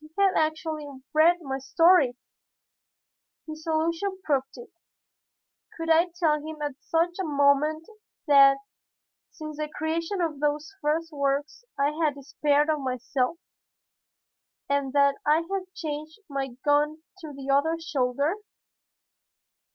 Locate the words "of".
10.22-10.40, 12.70-12.78